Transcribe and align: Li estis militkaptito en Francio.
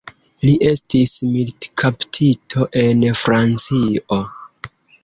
Li 0.45 0.53
estis 0.69 1.11
militkaptito 1.35 2.67
en 2.87 3.07
Francio. 3.23 4.23